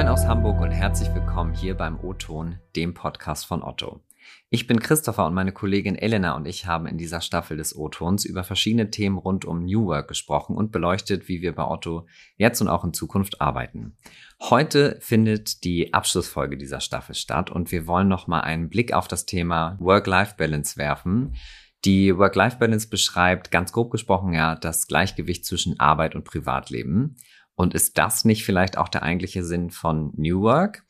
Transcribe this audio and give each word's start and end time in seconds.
Moin 0.00 0.08
aus 0.08 0.24
Hamburg 0.24 0.62
und 0.62 0.70
herzlich 0.70 1.14
willkommen 1.14 1.52
hier 1.52 1.76
beim 1.76 2.02
O-Ton, 2.02 2.58
dem 2.74 2.94
Podcast 2.94 3.44
von 3.44 3.62
Otto. 3.62 4.00
Ich 4.48 4.66
bin 4.66 4.80
Christopher 4.80 5.26
und 5.26 5.34
meine 5.34 5.52
Kollegin 5.52 5.94
Elena 5.94 6.36
und 6.36 6.46
ich 6.46 6.64
haben 6.64 6.86
in 6.86 6.96
dieser 6.96 7.20
Staffel 7.20 7.58
des 7.58 7.76
O-Tons 7.76 8.24
über 8.24 8.42
verschiedene 8.42 8.90
Themen 8.90 9.18
rund 9.18 9.44
um 9.44 9.62
New 9.62 9.84
Work 9.84 10.08
gesprochen 10.08 10.56
und 10.56 10.72
beleuchtet, 10.72 11.28
wie 11.28 11.42
wir 11.42 11.54
bei 11.54 11.66
Otto 11.66 12.06
jetzt 12.38 12.62
und 12.62 12.68
auch 12.68 12.82
in 12.82 12.94
Zukunft 12.94 13.42
arbeiten. 13.42 13.98
Heute 14.40 14.96
findet 15.02 15.64
die 15.64 15.92
Abschlussfolge 15.92 16.56
dieser 16.56 16.80
Staffel 16.80 17.14
statt 17.14 17.50
und 17.50 17.70
wir 17.70 17.86
wollen 17.86 18.08
nochmal 18.08 18.40
einen 18.40 18.70
Blick 18.70 18.94
auf 18.94 19.06
das 19.06 19.26
Thema 19.26 19.76
Work-Life-Balance 19.80 20.78
werfen. 20.78 21.34
Die 21.84 22.16
Work-Life-Balance 22.16 22.88
beschreibt 22.88 23.50
ganz 23.50 23.70
grob 23.70 23.90
gesprochen 23.90 24.32
ja 24.32 24.54
das 24.54 24.86
Gleichgewicht 24.86 25.44
zwischen 25.44 25.78
Arbeit 25.78 26.14
und 26.14 26.24
Privatleben. 26.24 27.16
Und 27.60 27.74
ist 27.74 27.98
das 27.98 28.24
nicht 28.24 28.46
vielleicht 28.46 28.78
auch 28.78 28.88
der 28.88 29.02
eigentliche 29.02 29.44
Sinn 29.44 29.68
von 29.68 30.14
New 30.16 30.40
Work? 30.40 30.82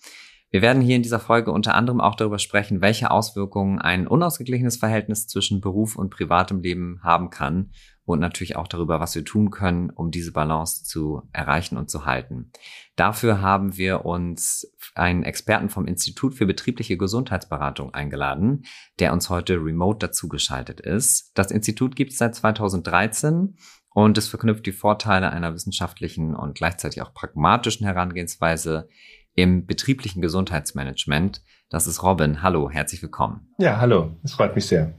Wir 0.53 0.63
werden 0.63 0.81
hier 0.81 0.95
in 0.95 1.03
dieser 1.03 1.19
Folge 1.19 1.51
unter 1.51 1.75
anderem 1.75 2.01
auch 2.01 2.15
darüber 2.15 2.39
sprechen, 2.39 2.81
welche 2.81 3.11
Auswirkungen 3.11 3.81
ein 3.81 4.07
unausgeglichenes 4.07 4.77
Verhältnis 4.77 5.27
zwischen 5.27 5.61
Beruf 5.61 5.97
und 5.97 6.11
privatem 6.11 6.61
Leben 6.61 7.01
haben 7.03 7.31
kann 7.31 7.73
und 8.05 8.21
natürlich 8.21 8.55
auch 8.55 8.69
darüber, 8.69 9.01
was 9.01 9.17
wir 9.17 9.25
tun 9.25 9.51
können, 9.51 9.91
um 9.91 10.13
diese 10.13 10.31
Balance 10.31 10.85
zu 10.85 11.23
erreichen 11.33 11.77
und 11.77 11.91
zu 11.91 12.05
halten. 12.05 12.53
Dafür 12.95 13.41
haben 13.41 13.77
wir 13.77 14.05
uns 14.05 14.73
einen 14.95 15.25
Experten 15.25 15.71
vom 15.71 15.87
Institut 15.87 16.37
für 16.37 16.47
betriebliche 16.47 16.97
Gesundheitsberatung 16.97 17.95
eingeladen, 17.95 18.63
der 19.01 19.13
uns 19.13 19.29
heute 19.29 19.55
remote 19.57 20.07
dazugeschaltet 20.07 20.81
ist. 20.81 21.33
Das 21.35 21.51
Institut 21.51 21.97
gibt 21.97 22.13
es 22.13 22.19
seit 22.19 22.37
2013 22.37 23.57
und 23.93 24.19
es 24.19 24.29
verknüpft 24.29 24.67
die 24.67 24.73
Vorteile 24.73 25.31
einer 25.31 25.55
wissenschaftlichen 25.55 26.35
und 26.35 26.55
gleichzeitig 26.55 27.03
auch 27.03 27.13
pragmatischen 27.13 27.87
Herangehensweise 27.87 28.89
im 29.35 29.67
betrieblichen 29.67 30.23
Gesundheitsmanagement. 30.23 31.43
Das 31.69 31.87
ist 31.87 32.03
Robin. 32.03 32.43
Hallo, 32.43 32.71
herzlich 32.71 33.03
willkommen. 33.03 33.49
Ja, 33.59 33.79
hallo. 33.79 34.17
Es 34.23 34.35
freut 34.35 34.55
mich 34.55 34.67
sehr. 34.67 34.95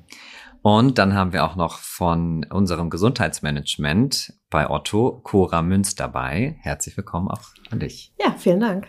Und 0.62 1.00
dann 1.00 1.16
haben 1.16 1.34
wir 1.34 1.44
auch 1.44 1.56
noch 1.56 1.80
von 1.80 2.46
unserem 2.50 2.90
Gesundheitsmanagement 2.90 4.34
bei 4.50 4.70
Otto 4.70 5.22
Cora 5.24 5.62
Münz 5.64 5.96
dabei. 5.96 6.58
Herzlich 6.62 6.96
willkommen 6.96 7.30
auch 7.30 7.42
an 7.72 7.80
dich. 7.80 8.14
Ja, 8.20 8.36
vielen 8.38 8.60
Dank. 8.60 8.88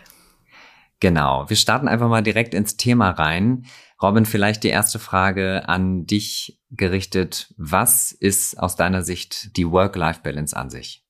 Genau. 1.00 1.48
Wir 1.48 1.56
starten 1.56 1.88
einfach 1.88 2.08
mal 2.08 2.22
direkt 2.22 2.54
ins 2.54 2.76
Thema 2.76 3.10
rein. 3.10 3.64
Robin, 4.02 4.26
vielleicht 4.26 4.64
die 4.64 4.68
erste 4.68 4.98
Frage 4.98 5.68
an 5.68 6.06
dich 6.06 6.61
gerichtet. 6.72 7.54
Was 7.56 8.12
ist 8.12 8.58
aus 8.58 8.76
deiner 8.76 9.02
Sicht 9.02 9.56
die 9.56 9.70
Work-Life-Balance 9.70 10.56
an 10.56 10.70
sich? 10.70 11.06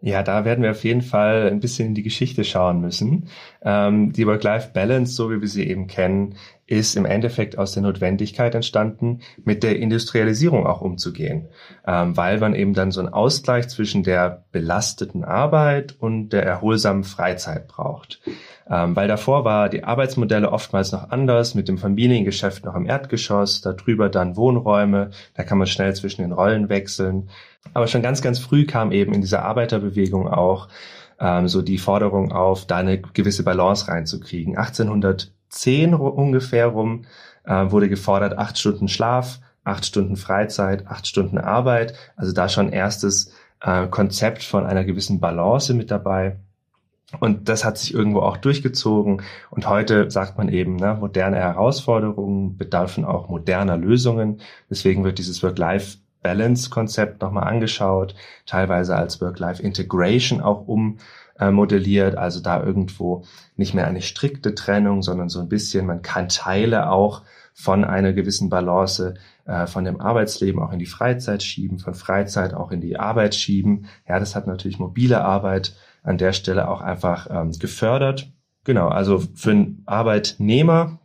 Ja, 0.00 0.22
da 0.22 0.44
werden 0.44 0.62
wir 0.62 0.70
auf 0.70 0.84
jeden 0.84 1.02
Fall 1.02 1.48
ein 1.48 1.58
bisschen 1.58 1.88
in 1.88 1.94
die 1.94 2.04
Geschichte 2.04 2.44
schauen 2.44 2.80
müssen. 2.80 3.28
Ähm, 3.62 4.12
die 4.12 4.26
Work-Life-Balance, 4.26 5.12
so 5.12 5.30
wie 5.30 5.40
wir 5.40 5.48
sie 5.48 5.68
eben 5.68 5.88
kennen, 5.88 6.36
ist 6.68 6.96
im 6.96 7.06
Endeffekt 7.06 7.58
aus 7.58 7.72
der 7.72 7.82
Notwendigkeit 7.82 8.54
entstanden, 8.54 9.20
mit 9.44 9.62
der 9.62 9.78
Industrialisierung 9.78 10.66
auch 10.66 10.82
umzugehen, 10.82 11.48
ähm, 11.86 12.16
weil 12.16 12.38
man 12.38 12.54
eben 12.54 12.74
dann 12.74 12.92
so 12.92 13.00
einen 13.00 13.12
Ausgleich 13.12 13.68
zwischen 13.68 14.04
der 14.04 14.44
belasteten 14.52 15.24
Arbeit 15.24 15.96
und 15.98 16.28
der 16.28 16.44
erholsamen 16.44 17.04
Freizeit 17.04 17.66
braucht. 17.66 18.20
Ähm, 18.70 18.94
weil 18.94 19.08
davor 19.08 19.44
war 19.46 19.70
die 19.70 19.82
Arbeitsmodelle 19.82 20.52
oftmals 20.52 20.92
noch 20.92 21.10
anders, 21.10 21.54
mit 21.54 21.68
dem 21.68 21.78
Familiengeschäft 21.78 22.66
noch 22.66 22.74
im 22.74 22.86
Erdgeschoss, 22.86 23.62
darüber 23.62 24.10
dann 24.10 24.36
Wohnräume, 24.36 25.10
da 25.34 25.42
kann 25.42 25.58
man 25.58 25.66
schnell 25.66 25.96
zwischen 25.96 26.20
den 26.20 26.32
Rollen 26.32 26.68
wechseln. 26.68 27.30
Aber 27.74 27.86
schon 27.86 28.02
ganz, 28.02 28.22
ganz 28.22 28.38
früh 28.38 28.66
kam 28.66 28.92
eben 28.92 29.12
in 29.12 29.20
dieser 29.20 29.44
Arbeiterbewegung 29.44 30.28
auch 30.28 30.68
ähm, 31.20 31.48
so 31.48 31.62
die 31.62 31.78
Forderung 31.78 32.32
auf, 32.32 32.66
da 32.66 32.76
eine 32.76 33.00
gewisse 33.00 33.42
Balance 33.42 33.88
reinzukriegen. 33.88 34.56
1810 34.56 35.94
ungefähr 35.94 36.66
rum 36.66 37.04
äh, 37.44 37.70
wurde 37.70 37.88
gefordert, 37.88 38.38
acht 38.38 38.58
Stunden 38.58 38.88
Schlaf, 38.88 39.40
acht 39.64 39.84
Stunden 39.84 40.16
Freizeit, 40.16 40.86
acht 40.86 41.06
Stunden 41.06 41.38
Arbeit. 41.38 41.94
Also 42.16 42.32
da 42.32 42.48
schon 42.48 42.70
erstes 42.70 43.32
äh, 43.60 43.86
Konzept 43.86 44.44
von 44.44 44.66
einer 44.66 44.84
gewissen 44.84 45.20
Balance 45.20 45.74
mit 45.74 45.90
dabei. 45.90 46.36
Und 47.20 47.48
das 47.48 47.64
hat 47.64 47.78
sich 47.78 47.94
irgendwo 47.94 48.20
auch 48.20 48.36
durchgezogen. 48.36 49.22
Und 49.50 49.66
heute 49.66 50.10
sagt 50.10 50.36
man 50.36 50.50
eben, 50.50 50.76
ne, 50.76 50.96
moderne 51.00 51.36
Herausforderungen 51.36 52.58
bedürfen 52.58 53.06
auch 53.06 53.28
moderner 53.30 53.78
Lösungen. 53.78 54.40
Deswegen 54.68 55.04
wird 55.04 55.18
dieses 55.18 55.42
Work-Life 55.42 55.98
Balance-Konzept 56.22 57.22
nochmal 57.22 57.44
angeschaut, 57.44 58.14
teilweise 58.46 58.96
als 58.96 59.20
Work-Life-Integration 59.20 60.40
auch 60.40 60.66
ummodelliert, 60.66 62.14
äh, 62.14 62.18
also 62.18 62.40
da 62.40 62.62
irgendwo 62.62 63.24
nicht 63.56 63.74
mehr 63.74 63.86
eine 63.86 64.02
strikte 64.02 64.54
Trennung, 64.54 65.02
sondern 65.02 65.28
so 65.28 65.40
ein 65.40 65.48
bisschen, 65.48 65.86
man 65.86 66.02
kann 66.02 66.28
Teile 66.28 66.90
auch 66.90 67.22
von 67.54 67.84
einer 67.84 68.12
gewissen 68.12 68.50
Balance 68.50 69.14
äh, 69.44 69.66
von 69.66 69.84
dem 69.84 70.00
Arbeitsleben 70.00 70.62
auch 70.62 70.72
in 70.72 70.78
die 70.78 70.86
Freizeit 70.86 71.42
schieben, 71.42 71.78
von 71.80 71.94
Freizeit 71.94 72.54
auch 72.54 72.70
in 72.70 72.80
die 72.80 72.98
Arbeit 72.98 73.34
schieben. 73.34 73.86
Ja, 74.08 74.20
das 74.20 74.36
hat 74.36 74.46
natürlich 74.46 74.78
mobile 74.78 75.24
Arbeit 75.24 75.74
an 76.04 76.18
der 76.18 76.32
Stelle 76.32 76.68
auch 76.68 76.80
einfach 76.80 77.26
ähm, 77.30 77.50
gefördert. 77.58 78.30
Genau, 78.64 78.88
also 78.88 79.18
für 79.34 79.50
einen 79.50 79.82
Arbeitnehmer 79.86 81.00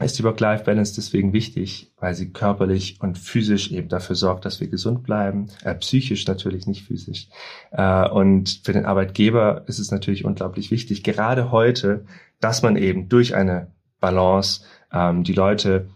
ist 0.00 0.18
die 0.18 0.24
Work-Life-Balance 0.24 0.94
deswegen 0.94 1.32
wichtig, 1.32 1.92
weil 1.98 2.14
sie 2.14 2.32
körperlich 2.32 2.98
und 3.00 3.18
physisch 3.18 3.70
eben 3.72 3.88
dafür 3.88 4.16
sorgt, 4.16 4.44
dass 4.44 4.60
wir 4.60 4.68
gesund 4.68 5.02
bleiben, 5.02 5.46
äh, 5.64 5.74
psychisch 5.74 6.26
natürlich, 6.26 6.66
nicht 6.66 6.84
physisch. 6.84 7.28
Äh, 7.70 8.08
und 8.08 8.60
für 8.64 8.72
den 8.72 8.84
Arbeitgeber 8.84 9.64
ist 9.66 9.78
es 9.78 9.90
natürlich 9.90 10.24
unglaublich 10.24 10.70
wichtig, 10.70 11.02
gerade 11.02 11.50
heute, 11.50 12.04
dass 12.40 12.62
man 12.62 12.76
eben 12.76 13.08
durch 13.08 13.34
eine 13.34 13.72
Balance 14.00 14.62
ähm, 14.92 15.24
die 15.24 15.32
Leute 15.32 15.88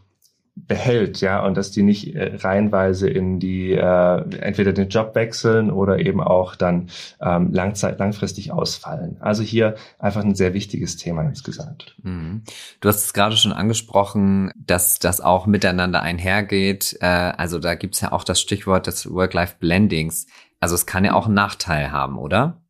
behält, 0.67 1.21
ja, 1.21 1.45
und 1.45 1.57
dass 1.57 1.71
die 1.71 1.83
nicht 1.83 2.15
äh, 2.15 2.37
reihenweise 2.37 3.09
in 3.09 3.39
die 3.41 3.73
äh, 3.73 4.39
entweder 4.41 4.73
den 4.73 4.89
Job 4.89 5.15
wechseln 5.15 5.71
oder 5.71 5.99
eben 5.99 6.21
auch 6.21 6.57
dann 6.57 6.91
ähm, 7.21 7.53
langzeit 7.53 7.99
langfristig 7.99 8.53
ausfallen. 8.53 9.17
Also 9.21 9.43
hier 9.43 9.75
einfach 9.99 10.25
ein 10.25 10.35
sehr 10.35 10.55
wichtiges 10.55 10.97
Thema 10.97 11.23
insgesamt. 11.23 11.97
Mhm. 12.03 12.43
Du 12.81 12.89
hast 12.89 13.05
es 13.05 13.13
gerade 13.13 13.37
schon 13.37 13.53
angesprochen, 13.53 14.53
dass 14.57 14.99
das 14.99 15.21
auch 15.21 15.47
miteinander 15.47 16.03
einhergeht. 16.03 16.97
Äh, 17.01 17.07
also 17.07 17.59
da 17.59 17.75
gibt's 17.75 18.01
ja 18.01 18.13
auch 18.13 18.25
das 18.25 18.41
Stichwort 18.41 18.87
des 18.87 19.11
Work-Life-Blendings. 19.11 20.27
Also 20.61 20.75
es 20.75 20.87
kann 20.87 21.05
ja 21.05 21.15
auch 21.15 21.27
einen 21.27 21.35
Nachteil 21.35 21.91
haben, 21.91 22.19
oder? 22.19 22.61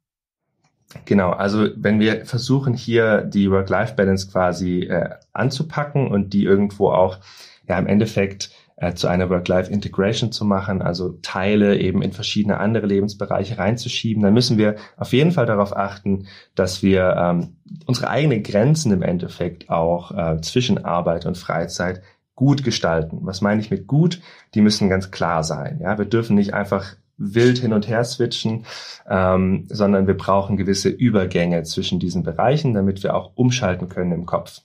Genau, 1.05 1.31
also 1.31 1.69
wenn 1.77 2.01
wir 2.01 2.27
versuchen 2.27 2.75
hier 2.75 3.23
die 3.23 3.51
Work-Life-Balance 3.51 4.29
quasi 4.31 4.81
äh, 4.81 5.11
anzupacken 5.33 6.09
und 6.09 6.33
die 6.33 6.45
irgendwo 6.45 6.91
auch 6.91 7.19
ja 7.71 7.79
im 7.79 7.87
Endeffekt 7.87 8.51
äh, 8.77 8.95
zu 8.95 9.07
einer 9.07 9.31
Work-Life-Integration 9.31 10.33
zu 10.33 10.45
machen, 10.45 10.83
also 10.83 11.19
Teile 11.23 11.79
eben 11.79 12.03
in 12.03 12.13
verschiedene 12.13 12.59
andere 12.59 12.87
Lebensbereiche 12.87 13.59
reinzuschieben, 13.59 14.23
dann 14.23 14.35
müssen 14.35 14.59
wir 14.59 14.77
auf 14.97 15.13
jeden 15.13 15.33
Fall 15.33 15.47
darauf 15.47 15.77
achten, 15.77 16.27
dass 16.55 16.83
wir 16.83 17.15
ähm, 17.17 17.57
unsere 17.87 18.11
eigenen 18.11 18.43
Grenzen 18.43 18.93
im 18.93 19.03
Endeffekt 19.03 19.71
auch 19.71 20.11
äh, 20.11 20.41
zwischen 20.41 20.85
Arbeit 20.85 21.27
und 21.27 21.39
Freizeit 21.39 22.03
gut 22.35 22.65
gestalten. 22.65 23.21
Was 23.23 23.41
meine 23.41 23.61
ich 23.61 23.71
mit 23.71 23.87
gut? 23.87 24.21
Die 24.55 24.63
müssen 24.63 24.89
ganz 24.89 25.11
klar 25.11 25.45
sein. 25.45 25.79
Ja, 25.81 25.99
wir 25.99 26.07
dürfen 26.07 26.35
nicht 26.35 26.55
einfach 26.55 26.97
wild 27.19 27.59
hin 27.59 27.75
und 27.75 27.87
her 27.87 28.03
switchen, 28.03 28.65
ähm, 29.09 29.67
sondern 29.69 30.07
wir 30.07 30.17
brauchen 30.17 30.57
gewisse 30.57 30.89
Übergänge 30.89 31.63
zwischen 31.65 32.01
diesen 32.01 32.23
Bereichen, 32.23 32.73
damit 32.73 33.03
wir 33.03 33.15
auch 33.15 33.33
umschalten 33.37 33.91
können 33.91 34.13
im 34.13 34.27
Kopf. 34.27 34.63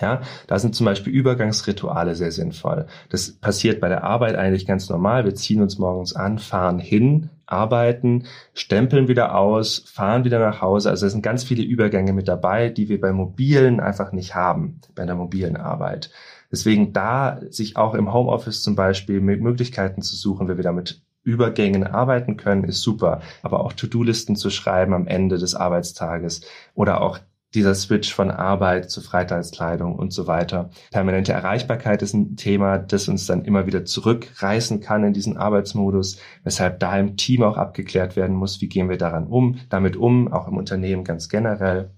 Ja, 0.00 0.22
da 0.48 0.58
sind 0.58 0.74
zum 0.74 0.86
Beispiel 0.86 1.12
Übergangsrituale 1.12 2.16
sehr 2.16 2.32
sinnvoll. 2.32 2.86
Das 3.10 3.30
passiert 3.32 3.80
bei 3.80 3.88
der 3.88 4.02
Arbeit 4.02 4.34
eigentlich 4.34 4.66
ganz 4.66 4.88
normal. 4.88 5.24
Wir 5.24 5.36
ziehen 5.36 5.62
uns 5.62 5.78
morgens 5.78 6.16
an, 6.16 6.40
fahren 6.40 6.80
hin, 6.80 7.30
arbeiten, 7.46 8.24
stempeln 8.54 9.06
wieder 9.06 9.36
aus, 9.36 9.84
fahren 9.86 10.24
wieder 10.24 10.40
nach 10.40 10.60
Hause. 10.60 10.90
Also 10.90 11.06
es 11.06 11.12
sind 11.12 11.22
ganz 11.22 11.44
viele 11.44 11.62
Übergänge 11.62 12.12
mit 12.12 12.26
dabei, 12.26 12.70
die 12.70 12.88
wir 12.88 13.00
bei 13.00 13.12
mobilen 13.12 13.78
einfach 13.78 14.10
nicht 14.10 14.34
haben, 14.34 14.80
bei 14.96 15.06
der 15.06 15.14
mobilen 15.14 15.56
Arbeit. 15.56 16.10
Deswegen 16.50 16.92
da 16.92 17.40
sich 17.50 17.76
auch 17.76 17.94
im 17.94 18.12
Homeoffice 18.12 18.62
zum 18.62 18.74
Beispiel 18.74 19.20
Möglichkeiten 19.20 20.02
zu 20.02 20.16
suchen, 20.16 20.48
wie 20.48 20.56
wir 20.56 20.64
damit 20.64 21.02
Übergängen 21.22 21.86
arbeiten 21.86 22.36
können, 22.36 22.64
ist 22.64 22.82
super. 22.82 23.22
Aber 23.42 23.60
auch 23.60 23.72
To-Do-Listen 23.72 24.36
zu 24.36 24.50
schreiben 24.50 24.92
am 24.92 25.06
Ende 25.06 25.38
des 25.38 25.54
Arbeitstages 25.54 26.42
oder 26.74 27.00
auch 27.00 27.18
dieser 27.54 27.74
Switch 27.74 28.12
von 28.12 28.30
Arbeit 28.30 28.90
zu 28.90 29.00
Freitagskleidung 29.00 29.94
und 29.96 30.12
so 30.12 30.26
weiter. 30.26 30.70
Permanente 30.90 31.32
Erreichbarkeit 31.32 32.02
ist 32.02 32.14
ein 32.14 32.36
Thema, 32.36 32.78
das 32.78 33.08
uns 33.08 33.26
dann 33.26 33.44
immer 33.44 33.66
wieder 33.66 33.84
zurückreißen 33.84 34.80
kann 34.80 35.04
in 35.04 35.12
diesen 35.12 35.36
Arbeitsmodus, 35.36 36.18
weshalb 36.42 36.80
da 36.80 36.98
im 36.98 37.16
Team 37.16 37.42
auch 37.42 37.56
abgeklärt 37.56 38.16
werden 38.16 38.36
muss, 38.36 38.60
wie 38.60 38.68
gehen 38.68 38.88
wir 38.88 38.98
daran 38.98 39.26
um, 39.26 39.58
damit 39.68 39.96
um, 39.96 40.32
auch 40.32 40.48
im 40.48 40.56
Unternehmen 40.56 41.04
ganz 41.04 41.28
generell. 41.28 41.90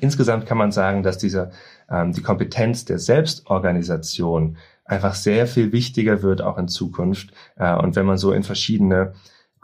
Insgesamt 0.00 0.46
kann 0.46 0.58
man 0.58 0.72
sagen, 0.72 1.02
dass 1.02 1.18
dieser 1.18 1.50
ähm, 1.88 2.12
die 2.12 2.22
Kompetenz 2.22 2.84
der 2.84 2.98
Selbstorganisation 2.98 4.56
einfach 4.84 5.14
sehr 5.14 5.46
viel 5.46 5.72
wichtiger 5.72 6.22
wird 6.22 6.42
auch 6.42 6.58
in 6.58 6.68
Zukunft. 6.68 7.32
Äh, 7.56 7.74
und 7.74 7.96
wenn 7.96 8.06
man 8.06 8.18
so 8.18 8.32
in 8.32 8.42
verschiedene 8.42 9.14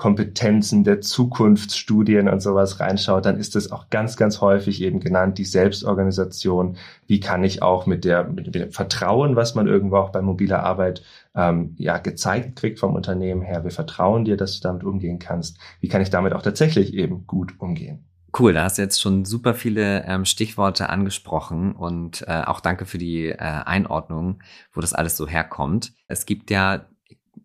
Kompetenzen 0.00 0.82
der 0.82 1.02
Zukunftsstudien 1.02 2.30
und 2.30 2.40
sowas 2.40 2.80
reinschaut, 2.80 3.26
dann 3.26 3.36
ist 3.36 3.54
das 3.54 3.70
auch 3.70 3.90
ganz, 3.90 4.16
ganz 4.16 4.40
häufig 4.40 4.80
eben 4.80 4.98
genannt, 4.98 5.36
die 5.36 5.44
Selbstorganisation. 5.44 6.78
Wie 7.06 7.20
kann 7.20 7.44
ich 7.44 7.62
auch 7.62 7.84
mit, 7.84 8.06
der, 8.06 8.24
mit 8.24 8.54
dem 8.54 8.72
Vertrauen, 8.72 9.36
was 9.36 9.54
man 9.54 9.66
irgendwo 9.66 9.96
auch 9.96 10.08
bei 10.08 10.22
mobiler 10.22 10.62
Arbeit 10.62 11.02
ähm, 11.34 11.74
ja 11.76 11.98
gezeigt 11.98 12.56
kriegt 12.56 12.78
vom 12.78 12.94
Unternehmen 12.94 13.42
her, 13.42 13.62
wir 13.62 13.72
vertrauen 13.72 14.24
dir, 14.24 14.38
dass 14.38 14.58
du 14.58 14.66
damit 14.66 14.84
umgehen 14.84 15.18
kannst. 15.18 15.58
Wie 15.82 15.88
kann 15.88 16.00
ich 16.00 16.08
damit 16.08 16.32
auch 16.32 16.40
tatsächlich 16.40 16.94
eben 16.94 17.26
gut 17.26 17.60
umgehen? 17.60 18.06
Cool, 18.38 18.54
da 18.54 18.64
hast 18.64 18.78
du 18.78 18.82
jetzt 18.82 19.02
schon 19.02 19.26
super 19.26 19.52
viele 19.52 20.06
ähm, 20.06 20.24
Stichworte 20.24 20.88
angesprochen 20.88 21.72
und 21.72 22.24
äh, 22.26 22.40
auch 22.46 22.60
danke 22.60 22.86
für 22.86 22.96
die 22.96 23.26
äh, 23.26 23.36
Einordnung, 23.36 24.38
wo 24.72 24.80
das 24.80 24.94
alles 24.94 25.18
so 25.18 25.28
herkommt. 25.28 25.92
Es 26.08 26.24
gibt 26.24 26.50
ja 26.50 26.86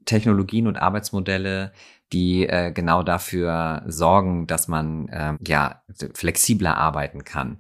Technologien 0.06 0.68
und 0.68 0.78
Arbeitsmodelle, 0.78 1.72
die 2.14 2.48
äh, 2.48 2.72
genau 2.72 3.02
dafür 3.02 3.84
sorgen, 3.88 4.46
dass 4.46 4.68
man 4.68 5.10
ähm, 5.12 5.38
ja 5.46 5.82
flexibler 6.14 6.78
arbeiten 6.78 7.24
kann. 7.24 7.58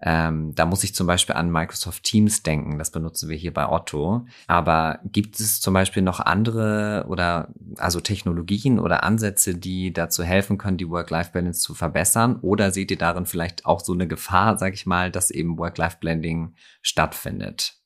Ähm, 0.00 0.54
da 0.54 0.64
muss 0.64 0.82
ich 0.82 0.94
zum 0.94 1.06
Beispiel 1.06 1.34
an 1.34 1.52
Microsoft 1.52 2.02
Teams 2.02 2.42
denken, 2.42 2.78
das 2.78 2.90
benutzen 2.90 3.28
wir 3.28 3.36
hier 3.36 3.52
bei 3.52 3.68
Otto. 3.68 4.26
Aber 4.46 5.00
gibt 5.04 5.38
es 5.40 5.60
zum 5.60 5.74
Beispiel 5.74 6.02
noch 6.02 6.20
andere 6.20 7.04
oder 7.08 7.48
also 7.76 8.00
Technologien 8.00 8.78
oder 8.78 9.04
Ansätze, 9.04 9.54
die 9.54 9.92
dazu 9.92 10.24
helfen 10.24 10.56
können, 10.56 10.78
die 10.78 10.88
Work-Life-Balance 10.88 11.60
zu 11.60 11.74
verbessern? 11.74 12.36
Oder 12.40 12.70
seht 12.70 12.90
ihr 12.90 12.98
darin 12.98 13.26
vielleicht 13.26 13.66
auch 13.66 13.80
so 13.80 13.92
eine 13.92 14.08
Gefahr, 14.08 14.58
sag 14.58 14.72
ich 14.72 14.86
mal, 14.86 15.10
dass 15.10 15.30
eben 15.30 15.58
Work-Life-Blending 15.58 16.54
stattfindet? 16.80 17.81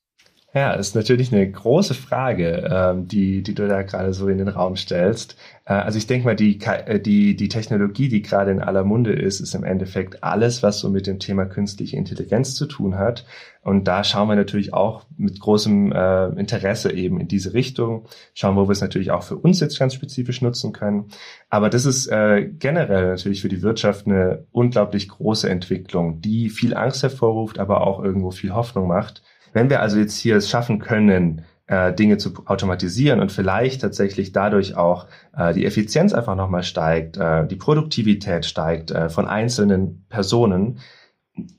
Ja, 0.53 0.73
ist 0.73 0.95
natürlich 0.95 1.33
eine 1.33 1.49
große 1.51 1.93
Frage, 1.93 2.69
ähm, 2.71 3.07
die, 3.07 3.43
die 3.43 3.53
du 3.53 3.67
da 3.67 3.81
gerade 3.83 4.13
so 4.13 4.29
in 4.29 4.37
den 4.37 4.47
Raum 4.47 4.77
stellst. 4.77 5.35
Äh, 5.65 5.73
also 5.73 5.97
ich 5.97 6.07
denke 6.07 6.25
mal, 6.25 6.37
die, 6.37 6.57
äh, 6.61 7.01
die, 7.01 7.35
die 7.35 7.49
Technologie, 7.49 8.07
die 8.07 8.21
gerade 8.21 8.51
in 8.51 8.61
aller 8.61 8.85
Munde 8.85 9.11
ist, 9.11 9.41
ist 9.41 9.55
im 9.55 9.65
Endeffekt 9.65 10.23
alles, 10.23 10.63
was 10.63 10.79
so 10.79 10.89
mit 10.89 11.05
dem 11.05 11.19
Thema 11.19 11.45
künstliche 11.45 11.97
Intelligenz 11.97 12.55
zu 12.55 12.65
tun 12.65 12.97
hat. 12.97 13.25
Und 13.61 13.89
da 13.89 14.05
schauen 14.05 14.29
wir 14.29 14.37
natürlich 14.37 14.73
auch 14.73 15.03
mit 15.17 15.37
großem 15.41 15.91
äh, 15.91 16.27
Interesse 16.39 16.93
eben 16.93 17.19
in 17.19 17.27
diese 17.27 17.53
Richtung, 17.53 18.05
schauen, 18.33 18.55
wo 18.55 18.69
wir 18.69 18.71
es 18.71 18.81
natürlich 18.81 19.11
auch 19.11 19.23
für 19.23 19.35
uns 19.35 19.59
jetzt 19.59 19.77
ganz 19.77 19.95
spezifisch 19.95 20.41
nutzen 20.41 20.71
können. 20.71 21.09
Aber 21.49 21.69
das 21.69 21.85
ist 21.85 22.07
äh, 22.07 22.49
generell 22.57 23.09
natürlich 23.09 23.41
für 23.41 23.49
die 23.49 23.63
Wirtschaft 23.63 24.07
eine 24.07 24.45
unglaublich 24.53 25.09
große 25.09 25.49
Entwicklung, 25.49 26.21
die 26.21 26.49
viel 26.49 26.73
Angst 26.73 27.03
hervorruft, 27.03 27.59
aber 27.59 27.85
auch 27.85 28.01
irgendwo 28.01 28.31
viel 28.31 28.55
Hoffnung 28.55 28.87
macht. 28.87 29.21
Wenn 29.57 29.71
wir 29.71 29.81
also 29.81 29.97
jetzt 29.97 30.19
hier 30.19 30.35
es 30.35 30.51
schaffen 30.51 30.77
können, 30.77 31.41
äh, 31.65 31.91
Dinge 31.91 32.19
zu 32.19 32.45
automatisieren 32.45 33.19
und 33.19 33.31
vielleicht 33.31 33.81
tatsächlich 33.81 34.31
dadurch 34.31 34.77
auch 34.77 35.07
äh, 35.35 35.51
die 35.51 35.65
Effizienz 35.65 36.13
einfach 36.13 36.35
nochmal 36.35 36.61
steigt, 36.61 37.17
äh, 37.17 37.47
die 37.47 37.55
Produktivität 37.55 38.45
steigt 38.45 38.91
äh, 38.91 39.09
von 39.09 39.25
einzelnen 39.25 40.05
Personen, 40.09 40.77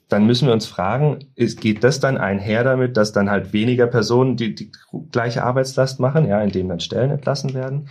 dann 0.08 0.26
müssen 0.26 0.46
wir 0.46 0.52
uns 0.52 0.68
fragen, 0.68 1.26
ist, 1.34 1.60
geht 1.60 1.82
das 1.82 1.98
dann 1.98 2.18
einher 2.18 2.62
damit, 2.62 2.96
dass 2.96 3.10
dann 3.10 3.30
halt 3.30 3.52
weniger 3.52 3.88
Personen 3.88 4.36
die, 4.36 4.54
die 4.54 4.70
gleiche 5.10 5.42
Arbeitslast 5.42 5.98
machen, 5.98 6.28
ja, 6.28 6.40
indem 6.40 6.68
dann 6.68 6.78
Stellen 6.78 7.10
entlassen 7.10 7.52
werden? 7.52 7.88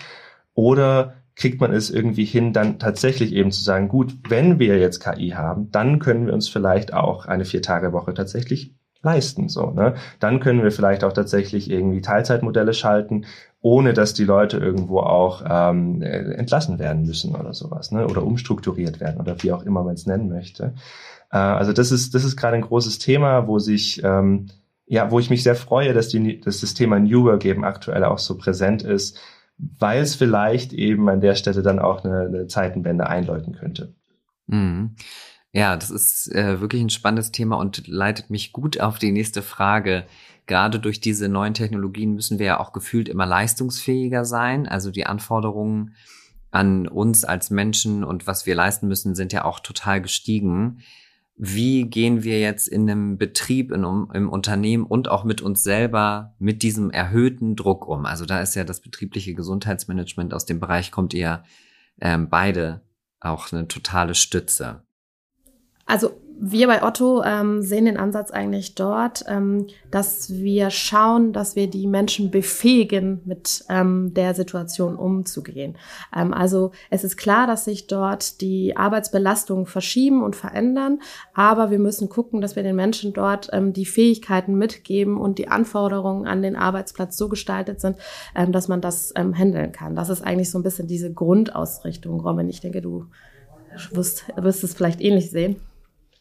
Oder 0.53 1.15
kriegt 1.35 1.59
man 1.59 1.73
es 1.73 1.89
irgendwie 1.89 2.23
hin, 2.23 2.53
dann 2.53 2.79
tatsächlich 2.79 3.33
eben 3.33 3.51
zu 3.51 3.61
sagen, 3.61 3.89
gut, 3.89 4.15
wenn 4.29 4.57
wir 4.57 4.79
jetzt 4.79 5.01
KI 5.01 5.31
haben, 5.31 5.69
dann 5.71 5.99
können 5.99 6.27
wir 6.27 6.33
uns 6.33 6.47
vielleicht 6.47 6.93
auch 6.93 7.25
eine 7.25 7.43
Vier-Tage-Woche 7.43 8.13
tatsächlich 8.13 8.73
leisten. 9.07 9.49
So, 9.49 9.71
ne? 9.71 9.95
Dann 10.19 10.39
können 10.39 10.63
wir 10.63 10.71
vielleicht 10.71 11.03
auch 11.03 11.13
tatsächlich 11.13 11.69
irgendwie 11.69 12.01
Teilzeitmodelle 12.01 12.73
schalten, 12.73 13.25
ohne 13.61 13.93
dass 13.93 14.13
die 14.13 14.25
Leute 14.25 14.57
irgendwo 14.57 14.99
auch 14.99 15.43
ähm, 15.49 16.01
entlassen 16.01 16.77
werden 16.79 17.05
müssen 17.05 17.35
oder 17.35 17.53
sowas, 17.53 17.91
ne? 17.91 18.05
Oder 18.07 18.23
umstrukturiert 18.23 18.99
werden 18.99 19.19
oder 19.19 19.41
wie 19.41 19.51
auch 19.51 19.63
immer 19.63 19.83
man 19.83 19.95
es 19.95 20.05
nennen 20.05 20.29
möchte. 20.29 20.73
Äh, 21.31 21.37
also 21.37 21.73
das 21.73 21.91
ist, 21.91 22.13
das 22.13 22.23
ist 22.23 22.37
gerade 22.37 22.55
ein 22.55 22.61
großes 22.61 22.99
Thema, 22.99 23.47
wo 23.47 23.59
sich 23.59 24.03
ähm, 24.03 24.47
ja, 24.87 25.11
wo 25.11 25.19
ich 25.19 25.29
mich 25.29 25.43
sehr 25.43 25.55
freue, 25.55 25.93
dass, 25.93 26.07
die, 26.07 26.39
dass 26.39 26.61
das 26.61 26.73
Thema 26.73 26.97
New 26.99 27.25
Work 27.25 27.43
eben 27.45 27.65
aktuell 27.65 28.05
auch 28.05 28.19
so 28.19 28.37
präsent 28.37 28.83
ist, 28.83 29.19
weil 29.57 30.01
es 30.01 30.15
vielleicht 30.15 30.71
eben 30.71 31.09
an 31.09 31.19
der 31.19 31.35
Stelle 31.35 31.61
dann 31.61 31.79
auch 31.79 32.03
eine, 32.03 32.21
eine 32.21 32.47
Zeitenwende 32.47 33.07
einläuten 33.07 33.53
könnte. 33.53 33.93
Mhm. 34.47 34.95
Ja, 35.57 35.75
das 35.75 35.89
ist 35.89 36.31
äh, 36.35 36.61
wirklich 36.61 36.83
ein 36.83 36.91
spannendes 36.91 37.31
Thema 37.31 37.57
und 37.57 37.87
leitet 37.87 38.29
mich 38.29 38.53
gut 38.53 38.79
auf 38.79 38.99
die 38.99 39.11
nächste 39.11 39.41
Frage. 39.41 40.05
Gerade 40.45 40.79
durch 40.79 41.01
diese 41.01 41.29
neuen 41.29 41.55
Technologien 41.55 42.13
müssen 42.13 42.37
wir 42.37 42.45
ja 42.45 42.59
auch 42.59 42.73
gefühlt 42.73 43.09
immer 43.09 43.25
leistungsfähiger 43.25 44.23
sein. 44.23 44.67
Also 44.67 44.91
die 44.91 45.07
Anforderungen 45.07 45.95
an 46.51 46.87
uns 46.87 47.25
als 47.25 47.49
Menschen 47.49 48.03
und 48.03 48.27
was 48.27 48.45
wir 48.45 48.53
leisten 48.53 48.87
müssen, 48.87 49.15
sind 49.15 49.33
ja 49.33 49.45
auch 49.45 49.59
total 49.59 49.99
gestiegen. 49.99 50.81
Wie 51.35 51.85
gehen 51.89 52.21
wir 52.21 52.39
jetzt 52.39 52.67
in 52.67 52.87
einem 52.87 53.17
Betrieb, 53.17 53.71
in, 53.71 53.83
um, 53.83 54.11
im 54.13 54.29
Unternehmen 54.29 54.85
und 54.85 55.09
auch 55.09 55.23
mit 55.23 55.41
uns 55.41 55.63
selber 55.63 56.35
mit 56.37 56.61
diesem 56.61 56.91
erhöhten 56.91 57.55
Druck 57.55 57.87
um? 57.87 58.05
Also 58.05 58.27
da 58.27 58.41
ist 58.41 58.53
ja 58.53 58.63
das 58.63 58.79
betriebliche 58.79 59.33
Gesundheitsmanagement 59.33 60.35
aus 60.35 60.45
dem 60.45 60.59
Bereich 60.59 60.91
kommt 60.91 61.15
ihr 61.15 61.41
ähm, 61.99 62.29
beide 62.29 62.81
auch 63.19 63.51
eine 63.51 63.67
totale 63.67 64.13
Stütze. 64.13 64.83
Also 65.87 66.11
wir 66.39 66.67
bei 66.67 66.83
Otto 66.83 67.23
ähm, 67.23 67.63
sehen 67.63 67.85
den 67.85 67.97
Ansatz 67.97 68.31
eigentlich 68.31 68.75
dort, 68.75 69.25
ähm, 69.27 69.67
dass 69.89 70.31
wir 70.31 70.69
schauen, 70.69 71.33
dass 71.33 71.55
wir 71.55 71.67
die 71.67 71.87
Menschen 71.87 72.29
befähigen, 72.29 73.21
mit 73.25 73.65
ähm, 73.69 74.13
der 74.13 74.35
Situation 74.35 74.95
umzugehen. 74.95 75.77
Ähm, 76.15 76.33
also 76.33 76.71
es 76.89 77.03
ist 77.03 77.17
klar, 77.17 77.47
dass 77.47 77.65
sich 77.65 77.87
dort 77.87 78.41
die 78.41 78.77
Arbeitsbelastungen 78.77 79.65
verschieben 79.65 80.23
und 80.23 80.35
verändern, 80.35 80.99
aber 81.33 81.71
wir 81.71 81.79
müssen 81.79 82.09
gucken, 82.09 82.39
dass 82.41 82.55
wir 82.55 82.63
den 82.63 82.75
Menschen 82.75 83.13
dort 83.13 83.49
ähm, 83.51 83.73
die 83.73 83.85
Fähigkeiten 83.85 84.55
mitgeben 84.55 85.17
und 85.17 85.39
die 85.39 85.47
Anforderungen 85.47 86.27
an 86.27 86.43
den 86.43 86.55
Arbeitsplatz 86.55 87.17
so 87.17 87.29
gestaltet 87.29 87.81
sind, 87.81 87.97
ähm, 88.35 88.51
dass 88.51 88.67
man 88.67 88.81
das 88.81 89.11
ähm, 89.15 89.35
handeln 89.35 89.71
kann. 89.71 89.95
Das 89.95 90.09
ist 90.09 90.21
eigentlich 90.21 90.51
so 90.51 90.59
ein 90.59 90.63
bisschen 90.63 90.87
diese 90.87 91.11
Grundausrichtung, 91.11 92.19
Robin. 92.19 92.47
Ich 92.47 92.61
denke, 92.61 92.81
du 92.81 93.05
wirst, 93.91 94.25
wirst 94.35 94.63
es 94.63 94.75
vielleicht 94.75 95.01
ähnlich 95.01 95.31
sehen. 95.31 95.55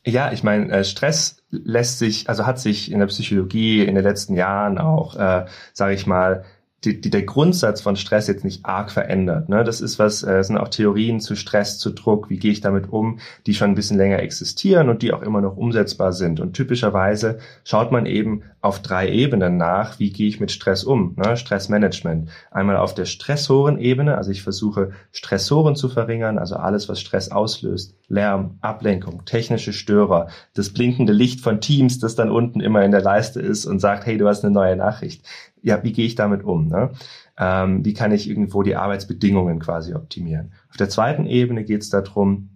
Ja, 0.08 0.30
ich 0.30 0.44
meine, 0.44 0.70
äh, 0.70 0.84
Stress 0.84 1.42
lässt 1.50 1.98
sich, 1.98 2.28
also 2.28 2.46
hat 2.46 2.60
sich 2.60 2.92
in 2.92 3.00
der 3.00 3.06
Psychologie 3.08 3.84
in 3.84 3.96
den 3.96 4.04
letzten 4.04 4.34
Jahren 4.36 4.78
auch, 4.78 5.16
äh, 5.16 5.46
sage 5.72 5.94
ich 5.94 6.06
mal, 6.06 6.44
die, 6.84 7.00
die, 7.00 7.10
der 7.10 7.22
Grundsatz 7.22 7.80
von 7.80 7.96
Stress 7.96 8.28
jetzt 8.28 8.44
nicht 8.44 8.64
arg 8.66 8.90
verändert. 8.90 9.48
Ne? 9.48 9.64
Das 9.64 9.80
ist 9.80 9.98
was, 9.98 10.22
äh, 10.22 10.42
sind 10.42 10.58
auch 10.58 10.68
Theorien 10.68 11.20
zu 11.20 11.34
Stress, 11.34 11.78
zu 11.78 11.90
Druck, 11.90 12.28
wie 12.28 12.38
gehe 12.38 12.52
ich 12.52 12.60
damit 12.60 12.92
um, 12.92 13.18
die 13.46 13.54
schon 13.54 13.70
ein 13.70 13.74
bisschen 13.74 13.96
länger 13.96 14.20
existieren 14.20 14.88
und 14.88 15.02
die 15.02 15.12
auch 15.12 15.22
immer 15.22 15.40
noch 15.40 15.56
umsetzbar 15.56 16.12
sind. 16.12 16.38
Und 16.38 16.52
typischerweise 16.52 17.38
schaut 17.64 17.92
man 17.92 18.04
eben 18.06 18.42
auf 18.60 18.82
drei 18.82 19.08
Ebenen 19.08 19.56
nach, 19.56 19.98
wie 19.98 20.12
gehe 20.12 20.28
ich 20.28 20.38
mit 20.38 20.52
Stress 20.52 20.84
um. 20.84 21.14
Ne? 21.16 21.36
Stressmanagement. 21.36 22.28
Einmal 22.50 22.76
auf 22.76 22.94
der 22.94 23.06
Stressorenebene, 23.06 24.16
also 24.16 24.30
ich 24.30 24.42
versuche 24.42 24.90
Stressoren 25.12 25.76
zu 25.76 25.88
verringern, 25.88 26.38
also 26.38 26.56
alles, 26.56 26.88
was 26.88 27.00
Stress 27.00 27.30
auslöst. 27.30 27.94
Lärm, 28.08 28.58
Ablenkung, 28.60 29.24
technische 29.24 29.72
Störer, 29.72 30.28
das 30.54 30.70
blinkende 30.70 31.12
Licht 31.12 31.40
von 31.40 31.60
Teams, 31.60 31.98
das 31.98 32.14
dann 32.14 32.30
unten 32.30 32.60
immer 32.60 32.84
in 32.84 32.92
der 32.92 33.02
Leiste 33.02 33.40
ist 33.40 33.66
und 33.66 33.80
sagt, 33.80 34.06
hey, 34.06 34.18
du 34.18 34.28
hast 34.28 34.44
eine 34.44 34.54
neue 34.54 34.76
Nachricht 34.76 35.22
ja, 35.66 35.82
wie 35.82 35.92
gehe 35.92 36.06
ich 36.06 36.14
damit 36.14 36.44
um? 36.44 36.68
Ne? 36.68 36.92
Ähm, 37.36 37.84
wie 37.84 37.92
kann 37.92 38.12
ich 38.12 38.30
irgendwo 38.30 38.62
die 38.62 38.76
Arbeitsbedingungen 38.76 39.58
quasi 39.58 39.94
optimieren? 39.94 40.52
Auf 40.70 40.76
der 40.76 40.88
zweiten 40.88 41.26
Ebene 41.26 41.64
geht 41.64 41.82
es 41.82 41.90
darum, 41.90 42.50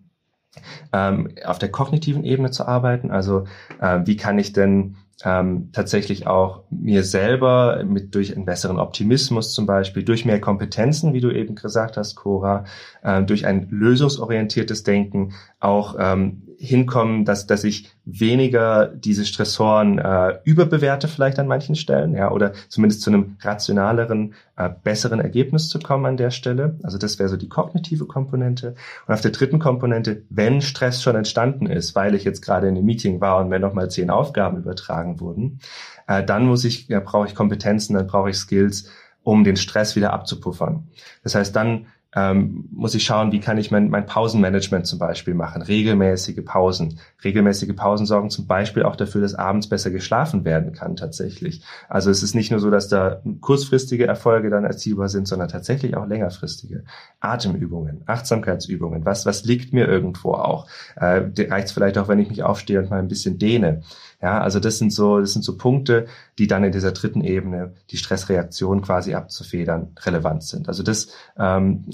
ähm, 0.92 1.28
auf 1.44 1.58
der 1.58 1.72
kognitiven 1.72 2.22
Ebene 2.22 2.52
zu 2.52 2.68
arbeiten. 2.68 3.10
Also 3.10 3.46
äh, 3.80 4.00
wie 4.04 4.16
kann 4.16 4.38
ich 4.38 4.52
denn 4.52 4.94
ähm, 5.24 5.70
tatsächlich 5.72 6.28
auch 6.28 6.62
mir 6.70 7.02
selber 7.02 7.82
mit 7.84 8.14
durch 8.14 8.36
einen 8.36 8.44
besseren 8.44 8.78
Optimismus 8.78 9.52
zum 9.54 9.66
Beispiel, 9.66 10.04
durch 10.04 10.24
mehr 10.24 10.40
Kompetenzen, 10.40 11.12
wie 11.12 11.20
du 11.20 11.32
eben 11.32 11.56
gesagt 11.56 11.96
hast, 11.96 12.14
Cora, 12.14 12.64
äh, 13.02 13.24
durch 13.24 13.44
ein 13.44 13.66
lösungsorientiertes 13.70 14.84
Denken 14.84 15.32
auch 15.58 15.96
ähm, 15.98 16.42
hinkommen, 16.62 17.24
dass, 17.24 17.46
dass 17.46 17.64
ich 17.64 17.90
weniger 18.04 18.86
diese 18.86 19.24
Stressoren 19.24 19.98
äh, 19.98 20.38
überbewerte 20.44 21.08
vielleicht 21.08 21.38
an 21.38 21.46
manchen 21.46 21.74
Stellen, 21.74 22.14
ja, 22.14 22.30
oder 22.30 22.52
zumindest 22.68 23.00
zu 23.00 23.08
einem 23.08 23.36
rationaleren, 23.40 24.34
äh, 24.56 24.68
besseren 24.84 25.20
Ergebnis 25.20 25.70
zu 25.70 25.78
kommen 25.78 26.04
an 26.04 26.18
der 26.18 26.30
Stelle. 26.30 26.76
Also 26.82 26.98
das 26.98 27.18
wäre 27.18 27.30
so 27.30 27.38
die 27.38 27.48
kognitive 27.48 28.04
Komponente. 28.04 28.74
Und 29.06 29.14
auf 29.14 29.22
der 29.22 29.30
dritten 29.30 29.58
Komponente, 29.58 30.22
wenn 30.28 30.60
Stress 30.60 31.02
schon 31.02 31.16
entstanden 31.16 31.64
ist, 31.64 31.94
weil 31.94 32.14
ich 32.14 32.24
jetzt 32.24 32.42
gerade 32.42 32.68
in 32.68 32.76
einem 32.76 32.84
Meeting 32.84 33.22
war 33.22 33.38
und 33.38 33.48
mir 33.48 33.58
nochmal 33.58 33.90
zehn 33.90 34.10
Aufgaben 34.10 34.58
übertragen 34.58 35.18
wurden, 35.18 35.60
äh, 36.08 36.22
dann 36.22 36.44
muss 36.44 36.64
ich, 36.64 36.88
ja, 36.88 37.00
brauche 37.00 37.26
ich 37.26 37.34
Kompetenzen, 37.34 37.94
dann 37.94 38.06
brauche 38.06 38.28
ich 38.28 38.36
Skills, 38.36 38.90
um 39.22 39.44
den 39.44 39.56
Stress 39.56 39.96
wieder 39.96 40.12
abzupuffern. 40.12 40.88
Das 41.22 41.34
heißt, 41.34 41.56
dann 41.56 41.86
ähm, 42.14 42.68
muss 42.72 42.94
ich 42.94 43.04
schauen, 43.04 43.30
wie 43.30 43.38
kann 43.38 43.56
ich 43.58 43.70
mein, 43.70 43.88
mein 43.88 44.06
Pausenmanagement 44.06 44.86
zum 44.86 44.98
Beispiel 44.98 45.34
machen, 45.34 45.62
regelmäßige 45.62 46.44
Pausen. 46.44 46.98
Regelmäßige 47.22 47.74
Pausen 47.76 48.04
sorgen 48.06 48.30
zum 48.30 48.46
Beispiel 48.46 48.82
auch 48.82 48.96
dafür, 48.96 49.20
dass 49.20 49.34
abends 49.34 49.68
besser 49.68 49.90
geschlafen 49.90 50.44
werden 50.44 50.72
kann 50.72 50.96
tatsächlich. 50.96 51.62
Also 51.88 52.10
es 52.10 52.22
ist 52.22 52.34
nicht 52.34 52.50
nur 52.50 52.58
so, 52.58 52.70
dass 52.70 52.88
da 52.88 53.22
kurzfristige 53.40 54.06
Erfolge 54.06 54.50
dann 54.50 54.64
erzielbar 54.64 55.08
sind, 55.08 55.28
sondern 55.28 55.48
tatsächlich 55.48 55.96
auch 55.96 56.06
längerfristige. 56.06 56.84
Atemübungen, 57.20 58.02
Achtsamkeitsübungen, 58.06 59.04
was, 59.04 59.24
was 59.24 59.44
liegt 59.44 59.72
mir 59.72 59.86
irgendwo 59.86 60.32
auch. 60.32 60.66
Äh, 60.96 61.22
reicht 61.48 61.70
vielleicht 61.70 61.98
auch, 61.98 62.08
wenn 62.08 62.18
ich 62.18 62.28
mich 62.28 62.42
aufstehe 62.42 62.80
und 62.80 62.90
mal 62.90 62.98
ein 62.98 63.08
bisschen 63.08 63.38
dehne. 63.38 63.82
Ja, 64.22 64.40
also 64.40 64.60
das 64.60 64.78
sind 64.78 64.92
so, 64.92 65.18
das 65.18 65.32
sind 65.32 65.42
so 65.42 65.56
Punkte, 65.56 66.06
die 66.38 66.46
dann 66.46 66.62
in 66.62 66.72
dieser 66.72 66.92
dritten 66.92 67.22
Ebene, 67.22 67.74
die 67.90 67.96
Stressreaktion 67.96 68.82
quasi 68.82 69.14
abzufedern, 69.14 69.96
relevant 70.00 70.42
sind. 70.42 70.68
Also 70.68 70.82
das 70.82 71.08
ähm, 71.38 71.86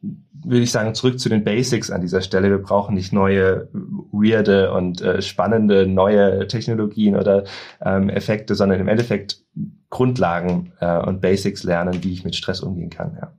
würde 0.00 0.62
ich 0.62 0.70
sagen, 0.70 0.94
zurück 0.94 1.20
zu 1.20 1.28
den 1.28 1.44
Basics 1.44 1.90
an 1.90 2.00
dieser 2.00 2.22
Stelle. 2.22 2.48
Wir 2.48 2.58
brauchen 2.58 2.94
nicht 2.94 3.12
neue, 3.12 3.68
weirde 3.72 4.72
und 4.72 5.02
äh, 5.02 5.20
spannende 5.20 5.86
neue 5.86 6.48
Technologien 6.48 7.16
oder 7.16 7.44
ähm, 7.82 8.08
Effekte, 8.08 8.54
sondern 8.54 8.80
im 8.80 8.88
Endeffekt 8.88 9.42
Grundlagen 9.90 10.72
äh, 10.80 10.98
und 10.98 11.20
Basics 11.20 11.64
lernen, 11.64 12.02
wie 12.02 12.12
ich 12.12 12.24
mit 12.24 12.34
Stress 12.34 12.60
umgehen 12.60 12.90
kann. 12.90 13.16
Ja. 13.20 13.32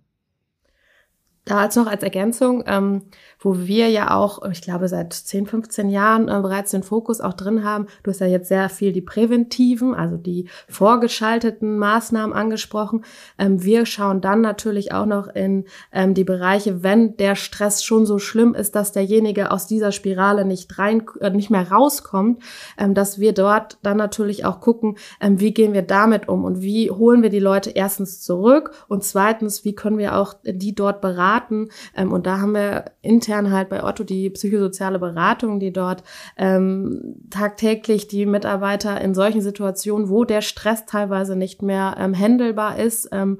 Da 1.46 1.60
als 1.60 1.76
noch 1.76 1.86
als 1.86 2.02
Ergänzung, 2.02 2.64
ähm, 2.66 3.04
wo 3.40 3.60
wir 3.60 3.88
ja 3.90 4.16
auch, 4.16 4.44
ich 4.50 4.64
glaube, 4.64 4.88
seit 4.88 5.14
10, 5.14 5.46
15 5.46 5.90
Jahren 5.90 6.28
äh, 6.28 6.42
bereits 6.42 6.72
den 6.72 6.82
Fokus 6.82 7.22
auch 7.22 7.34
drin 7.34 7.64
haben. 7.64 7.86
Du 8.02 8.10
hast 8.10 8.20
ja 8.20 8.26
jetzt 8.26 8.48
sehr 8.48 8.68
viel 8.68 8.92
die 8.92 9.04
präventiven, 9.04 9.94
also 9.94 10.18
die 10.18 10.50
vorgeschalteten 10.68 11.78
Maßnahmen 11.78 12.36
angesprochen. 12.36 13.06
Ähm, 13.38 13.64
wir 13.64 13.86
schauen 13.86 14.22
dann 14.22 14.42
natürlich 14.42 14.92
auch 14.92 15.06
noch 15.06 15.28
in 15.28 15.66
ähm, 15.92 16.16
die 16.16 16.24
Bereiche, 16.24 16.82
wenn 16.82 17.16
der 17.18 17.36
Stress 17.36 17.84
schon 17.84 18.08
so 18.08 18.18
schlimm 18.18 18.56
ist, 18.56 18.74
dass 18.74 18.92
derjenige 18.92 19.52
aus 19.52 19.68
dieser 19.68 19.92
Spirale 19.92 20.46
nicht 20.46 20.80
rein, 20.80 21.06
äh, 21.20 21.30
nicht 21.30 21.52
mehr 21.52 21.72
rauskommt, 21.72 22.42
ähm, 22.80 22.96
dass 22.96 23.20
wir 23.20 23.34
dort 23.34 23.78
dann 23.84 23.98
natürlich 23.98 24.46
auch 24.46 24.62
gucken, 24.62 24.98
ähm, 25.22 25.40
wie 25.40 25.54
gehen 25.54 25.74
wir 25.74 25.84
damit 25.84 26.28
um 26.28 26.44
und 26.44 26.64
wie 26.64 26.90
holen 26.90 27.22
wir 27.22 27.30
die 27.30 27.38
Leute 27.38 27.70
erstens 27.70 28.22
zurück 28.22 28.72
und 28.88 29.04
zweitens, 29.04 29.64
wie 29.64 29.76
können 29.76 30.00
wir 30.00 30.18
auch 30.18 30.34
die 30.44 30.74
dort 30.74 31.02
beraten 31.02 31.35
beraten. 31.36 31.70
Ähm, 31.96 32.12
und 32.12 32.26
da 32.26 32.40
haben 32.40 32.54
wir 32.54 32.86
intern 33.02 33.52
halt 33.52 33.70
bei 33.70 33.84
Otto 33.84 34.04
die 34.04 34.30
psychosoziale 34.30 35.00
Beratung, 35.00 35.60
die 35.60 35.74
dort 35.74 36.04
ähm, 36.38 37.16
tagtäglich 37.30 38.08
die 38.08 38.26
Mitarbeiter 38.26 39.00
in 39.02 39.14
solchen 39.14 39.42
Situationen, 39.42 40.10
wo 40.10 40.24
der 40.24 40.42
Stress 40.42 40.86
teilweise 40.86 41.36
nicht 41.36 41.62
mehr 41.62 41.96
ähm, 42.00 42.18
handelbar 42.18 42.80
ist, 42.80 43.10
ähm, 43.12 43.40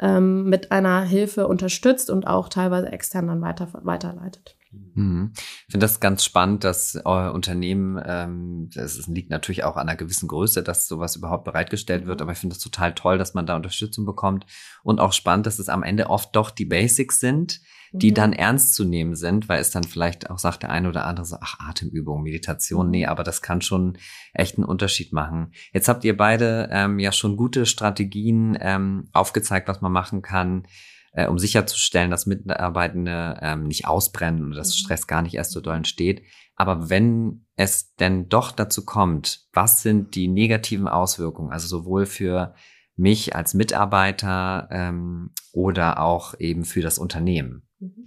ähm, 0.00 0.48
mit 0.48 0.72
einer 0.72 1.02
Hilfe 1.02 1.46
unterstützt 1.46 2.10
und 2.10 2.26
auch 2.26 2.48
teilweise 2.48 2.90
extern 2.90 3.28
dann 3.28 3.42
weiter, 3.42 3.68
weiterleitet. 3.82 4.53
Mhm. 4.94 5.32
Ich 5.36 5.72
finde 5.72 5.84
das 5.84 6.00
ganz 6.00 6.24
spannend, 6.24 6.64
dass 6.64 6.98
euer 7.04 7.32
Unternehmen, 7.32 8.00
ähm, 8.04 8.70
das 8.74 9.06
liegt 9.08 9.30
natürlich 9.30 9.64
auch 9.64 9.76
an 9.76 9.88
einer 9.88 9.96
gewissen 9.96 10.28
Größe, 10.28 10.62
dass 10.62 10.86
sowas 10.86 11.16
überhaupt 11.16 11.44
bereitgestellt 11.44 12.06
wird, 12.06 12.22
aber 12.22 12.32
ich 12.32 12.38
finde 12.38 12.54
es 12.54 12.62
total 12.62 12.94
toll, 12.94 13.18
dass 13.18 13.34
man 13.34 13.46
da 13.46 13.56
Unterstützung 13.56 14.06
bekommt 14.06 14.46
und 14.82 15.00
auch 15.00 15.12
spannend, 15.12 15.46
dass 15.46 15.58
es 15.58 15.68
am 15.68 15.82
Ende 15.82 16.10
oft 16.10 16.34
doch 16.36 16.50
die 16.50 16.64
Basics 16.64 17.20
sind, 17.20 17.60
die 17.92 18.10
mhm. 18.10 18.14
dann 18.14 18.32
ernst 18.32 18.74
zu 18.74 18.84
nehmen 18.84 19.14
sind, 19.14 19.48
weil 19.48 19.60
es 19.60 19.70
dann 19.70 19.84
vielleicht 19.84 20.30
auch 20.30 20.38
sagt 20.38 20.62
der 20.62 20.70
eine 20.70 20.88
oder 20.88 21.06
andere 21.06 21.26
so, 21.26 21.36
ach, 21.40 21.60
Atemübung, 21.60 22.22
Meditation, 22.22 22.90
nee, 22.90 23.06
aber 23.06 23.22
das 23.22 23.42
kann 23.42 23.62
schon 23.62 23.98
echt 24.32 24.56
einen 24.56 24.64
Unterschied 24.64 25.12
machen. 25.12 25.52
Jetzt 25.72 25.88
habt 25.88 26.04
ihr 26.04 26.16
beide 26.16 26.68
ähm, 26.72 26.98
ja 26.98 27.12
schon 27.12 27.36
gute 27.36 27.66
Strategien 27.66 28.58
ähm, 28.60 29.08
aufgezeigt, 29.12 29.68
was 29.68 29.80
man 29.80 29.92
machen 29.92 30.22
kann, 30.22 30.66
äh, 31.14 31.26
um 31.26 31.38
sicherzustellen, 31.38 32.10
dass 32.10 32.26
Mitarbeitende 32.26 33.38
ähm, 33.40 33.64
nicht 33.64 33.86
ausbrennen 33.86 34.46
oder 34.46 34.56
dass 34.56 34.68
mhm. 34.68 34.84
Stress 34.84 35.06
gar 35.06 35.22
nicht 35.22 35.34
erst 35.34 35.52
so 35.52 35.60
doll 35.60 35.76
entsteht. 35.76 36.22
Aber 36.56 36.90
wenn 36.90 37.46
es 37.56 37.94
denn 37.96 38.28
doch 38.28 38.52
dazu 38.52 38.84
kommt, 38.84 39.46
was 39.52 39.82
sind 39.82 40.14
die 40.14 40.28
negativen 40.28 40.88
Auswirkungen, 40.88 41.52
also 41.52 41.66
sowohl 41.66 42.06
für 42.06 42.54
mich 42.96 43.34
als 43.34 43.54
Mitarbeiter 43.54 44.68
ähm, 44.70 45.30
oder 45.52 46.00
auch 46.00 46.38
eben 46.38 46.64
für 46.64 46.80
das 46.80 46.98
Unternehmen? 46.98 47.62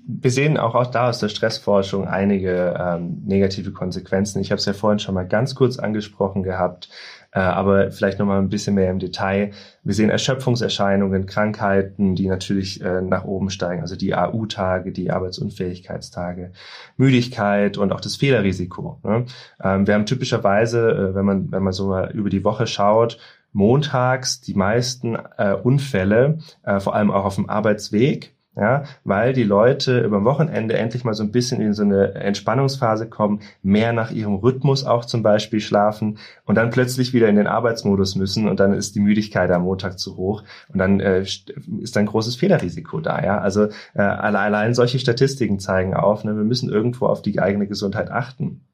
Wir 0.08 0.32
sehen 0.32 0.58
auch, 0.58 0.76
auch 0.76 0.88
da 0.88 1.10
aus 1.10 1.20
der 1.20 1.28
Stressforschung 1.30 2.08
einige 2.08 2.76
ähm, 2.80 3.22
negative 3.26 3.74
Konsequenzen. 3.74 4.42
Ich 4.42 4.52
habe 4.52 4.60
es 4.60 4.66
ja 4.66 4.74
vorhin 4.74 5.00
schon 5.00 5.14
mal 5.14 5.28
ganz 5.28 5.56
kurz 5.56 5.78
angesprochen 5.78 6.42
gehabt, 6.42 6.90
aber 7.32 7.92
vielleicht 7.92 8.20
noch 8.20 8.26
mal 8.26 8.40
ein 8.40 8.50
bisschen 8.50 8.76
mehr 8.76 8.90
im 8.90 9.00
Detail. 9.00 9.52
Wir 9.84 9.94
sehen 9.94 10.10
Erschöpfungserscheinungen, 10.10 11.26
Krankheiten, 11.26 12.16
die 12.16 12.28
natürlich 12.28 12.82
äh, 12.82 13.02
nach 13.02 13.26
oben 13.26 13.50
steigen, 13.50 13.82
also 13.82 13.96
die 13.96 14.16
AU-Tage, 14.16 14.92
die 14.92 15.12
Arbeitsunfähigkeitstage, 15.12 16.52
Müdigkeit 16.98 17.78
und 17.78 17.92
auch 17.92 18.02
das 18.02 18.16
Fehlerrisiko. 18.16 19.00
Ne? 19.04 19.26
Ähm, 19.62 19.88
wir 19.88 19.94
haben 19.94 20.06
typischerweise, 20.06 20.92
äh, 20.92 21.16
wenn 21.16 21.26
man 21.26 21.52
wenn 21.52 21.64
man 21.64 21.74
so 21.74 21.90
mal 21.90 22.12
über 22.12 22.30
die 22.30 22.44
Woche 22.44 22.68
schaut, 22.68 23.20
montags 23.54 24.42
die 24.42 24.54
meisten 24.54 25.18
äh, 25.38 25.54
Unfälle, 25.54 26.40
äh, 26.64 26.80
vor 26.80 26.96
allem 26.96 27.12
auch 27.12 27.26
auf 27.26 27.36
dem 27.36 27.50
Arbeitsweg 27.50 28.37
ja, 28.60 28.84
weil 29.04 29.34
die 29.34 29.44
Leute 29.44 30.00
über 30.00 30.24
Wochenende 30.24 30.76
endlich 30.76 31.04
mal 31.04 31.14
so 31.14 31.24
ein 31.24 31.32
bisschen 31.32 31.62
in 31.62 31.74
so 31.74 31.84
eine 31.84 32.16
Entspannungsphase 32.16 33.08
kommen, 33.08 33.42
mehr 33.62 33.94
nach 33.94 34.10
ihrem 34.10 34.36
Rhythmus 34.36 34.84
auch 34.84 35.06
zum 35.06 35.22
Beispiel 35.22 35.60
schlafen 35.60 36.18
und 36.46 36.56
dann 36.56 36.72
plötzlich 36.72 37.14
wieder 37.14 37.30
in 37.30 37.36
den 37.36 37.46
Arbeitsmodus 37.46 38.16
müssen 38.16 38.48
und 38.50 38.60
dann 38.60 38.74
ist 38.74 38.96
die 38.96 39.00
Müdigkeit 39.00 39.52
am 39.52 39.64
Montag 39.64 40.00
zu 40.00 40.18
hoch 40.18 40.44
und 40.74 40.80
dann 40.80 41.00
äh, 41.00 41.22
ist 41.22 41.98
ein 41.98 42.08
großes 42.08 42.36
Fehlerrisiko 42.36 43.00
da. 43.00 43.24
Ja, 43.24 43.38
also 43.38 43.68
äh, 43.94 44.02
allein 44.02 44.74
solche 44.74 44.98
Statistiken 44.98 45.60
zeigen 45.60 45.94
auf, 45.94 46.24
ne, 46.24 46.36
wir 46.36 46.44
müssen 46.44 46.70
irgendwo 46.70 47.06
auf 47.06 47.22
die 47.22 47.40
eigene 47.40 47.68
Gesundheit 47.68 48.10
achten. 48.10 48.67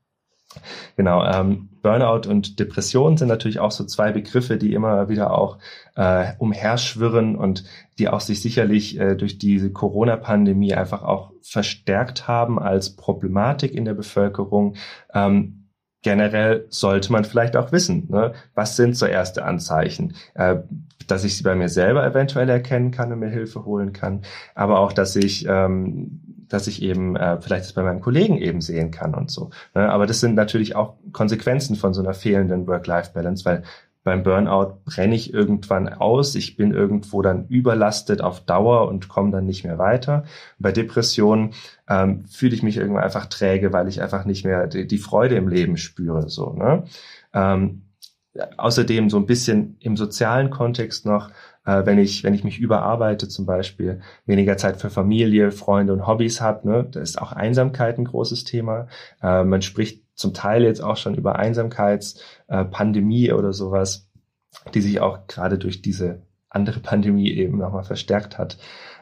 Genau, 0.95 1.23
ähm, 1.25 1.69
Burnout 1.81 2.29
und 2.29 2.59
Depression 2.59 3.17
sind 3.17 3.27
natürlich 3.27 3.59
auch 3.59 3.71
so 3.71 3.83
zwei 3.83 4.11
Begriffe, 4.11 4.57
die 4.57 4.73
immer 4.73 5.09
wieder 5.09 5.37
auch 5.37 5.57
äh, 5.95 6.33
umherschwirren 6.39 7.35
und 7.35 7.65
die 7.99 8.09
auch 8.09 8.21
sich 8.21 8.41
sicherlich 8.41 8.99
äh, 8.99 9.15
durch 9.15 9.37
diese 9.37 9.71
Corona-Pandemie 9.71 10.73
einfach 10.73 11.03
auch 11.03 11.31
verstärkt 11.41 12.27
haben 12.27 12.57
als 12.57 12.95
Problematik 12.95 13.73
in 13.73 13.85
der 13.85 13.93
Bevölkerung. 13.93 14.75
Ähm, 15.13 15.63
generell 16.03 16.65
sollte 16.69 17.11
man 17.11 17.25
vielleicht 17.25 17.55
auch 17.55 17.71
wissen, 17.71 18.07
ne? 18.09 18.33
was 18.53 18.75
sind 18.75 18.95
so 18.95 19.05
erste 19.05 19.43
Anzeichen, 19.45 20.15
äh, 20.35 20.57
dass 21.07 21.23
ich 21.23 21.37
sie 21.37 21.43
bei 21.43 21.55
mir 21.55 21.69
selber 21.69 22.05
eventuell 22.05 22.49
erkennen 22.49 22.91
kann 22.91 23.11
und 23.11 23.19
mir 23.19 23.29
Hilfe 23.29 23.65
holen 23.65 23.93
kann, 23.93 24.21
aber 24.53 24.79
auch, 24.79 24.93
dass 24.93 25.15
ich 25.15 25.45
ähm, 25.47 26.21
dass 26.49 26.67
ich 26.67 26.81
eben 26.81 27.15
äh, 27.15 27.39
vielleicht 27.41 27.65
das 27.65 27.73
bei 27.73 27.83
meinem 27.83 28.01
Kollegen 28.01 28.37
eben 28.37 28.61
sehen 28.61 28.91
kann 28.91 29.13
und 29.13 29.31
so. 29.31 29.49
Ne? 29.73 29.89
Aber 29.89 30.05
das 30.05 30.19
sind 30.19 30.35
natürlich 30.35 30.75
auch 30.75 30.95
Konsequenzen 31.11 31.75
von 31.75 31.93
so 31.93 32.01
einer 32.01 32.13
fehlenden 32.13 32.67
Work-Life-Balance, 32.67 33.45
weil 33.45 33.63
beim 34.03 34.23
Burnout 34.23 34.79
brenne 34.83 35.15
ich 35.15 35.33
irgendwann 35.33 35.87
aus, 35.87 36.35
ich 36.35 36.57
bin 36.57 36.73
irgendwo 36.73 37.21
dann 37.21 37.47
überlastet 37.47 38.21
auf 38.21 38.41
Dauer 38.41 38.89
und 38.89 39.07
komme 39.07 39.31
dann 39.31 39.45
nicht 39.45 39.63
mehr 39.63 39.77
weiter. 39.77 40.25
Bei 40.59 40.73
Depressionen 40.73 41.53
ähm, 41.87 42.25
fühle 42.25 42.53
ich 42.53 42.63
mich 42.63 42.77
irgendwann 42.77 43.03
einfach 43.03 43.27
träge, 43.27 43.71
weil 43.71 43.87
ich 43.87 44.01
einfach 44.01 44.25
nicht 44.25 44.43
mehr 44.43 44.67
die, 44.67 44.87
die 44.87 44.97
Freude 44.97 45.35
im 45.35 45.47
Leben 45.47 45.77
spüre. 45.77 46.29
So, 46.29 46.51
ne? 46.51 46.83
Ähm, 47.33 47.83
außerdem 48.57 49.09
so 49.09 49.17
ein 49.17 49.25
bisschen 49.25 49.77
im 49.79 49.95
sozialen 49.95 50.49
Kontext 50.49 51.05
noch 51.05 51.29
äh, 51.65 51.85
wenn 51.85 51.99
ich 51.99 52.23
wenn 52.23 52.33
ich 52.33 52.43
mich 52.43 52.59
überarbeite 52.59 53.27
zum 53.27 53.45
Beispiel, 53.45 54.01
weniger 54.25 54.57
Zeit 54.57 54.77
für 54.77 54.89
Familie, 54.89 55.51
Freunde 55.51 55.93
und 55.93 56.07
Hobbys 56.07 56.41
habe. 56.41 56.67
Ne? 56.67 56.87
Da 56.91 56.99
ist 56.99 57.21
auch 57.21 57.31
Einsamkeit 57.31 57.97
ein 57.97 58.05
großes 58.05 58.43
Thema. 58.43 58.87
Äh, 59.21 59.43
man 59.43 59.61
spricht 59.61 60.03
zum 60.15 60.33
Teil 60.33 60.63
jetzt 60.63 60.81
auch 60.81 60.97
schon 60.97 61.15
über 61.15 61.37
Einsamkeitspandemie 61.37 63.27
äh, 63.29 63.33
oder 63.33 63.53
sowas, 63.53 64.09
die 64.73 64.81
sich 64.81 65.01
auch 65.01 65.27
gerade 65.27 65.57
durch 65.57 65.81
diese 65.81 66.21
andere 66.49 66.79
Pandemie 66.79 67.31
eben 67.31 67.57
nochmal 67.57 67.83
verstärkt 67.83 68.37
hat. 68.37 68.57